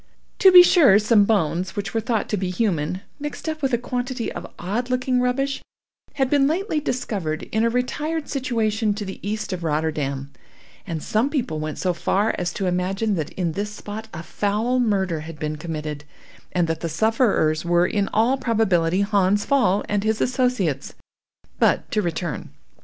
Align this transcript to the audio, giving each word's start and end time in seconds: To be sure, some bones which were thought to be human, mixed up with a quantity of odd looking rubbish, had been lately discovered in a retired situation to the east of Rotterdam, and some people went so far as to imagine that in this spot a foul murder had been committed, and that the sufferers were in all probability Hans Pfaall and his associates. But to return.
To 0.39 0.51
be 0.51 0.63
sure, 0.63 0.97
some 0.97 1.25
bones 1.25 1.75
which 1.75 1.93
were 1.93 2.01
thought 2.01 2.27
to 2.29 2.35
be 2.37 2.49
human, 2.49 3.01
mixed 3.19 3.47
up 3.47 3.61
with 3.61 3.71
a 3.71 3.77
quantity 3.77 4.31
of 4.31 4.51
odd 4.57 4.89
looking 4.89 5.19
rubbish, 5.21 5.61
had 6.15 6.27
been 6.27 6.47
lately 6.47 6.79
discovered 6.79 7.43
in 7.51 7.63
a 7.63 7.69
retired 7.69 8.27
situation 8.27 8.95
to 8.95 9.05
the 9.05 9.19
east 9.21 9.53
of 9.53 9.63
Rotterdam, 9.63 10.31
and 10.87 11.03
some 11.03 11.29
people 11.29 11.59
went 11.59 11.77
so 11.77 11.93
far 11.93 12.33
as 12.39 12.51
to 12.53 12.65
imagine 12.65 13.13
that 13.13 13.29
in 13.33 13.51
this 13.51 13.69
spot 13.69 14.07
a 14.11 14.23
foul 14.23 14.79
murder 14.79 15.19
had 15.19 15.37
been 15.37 15.57
committed, 15.57 16.03
and 16.51 16.67
that 16.67 16.79
the 16.79 16.89
sufferers 16.89 17.63
were 17.63 17.85
in 17.85 18.09
all 18.11 18.37
probability 18.39 19.01
Hans 19.01 19.45
Pfaall 19.45 19.85
and 19.87 20.03
his 20.03 20.19
associates. 20.19 20.95
But 21.59 21.91
to 21.91 22.01
return. 22.01 22.49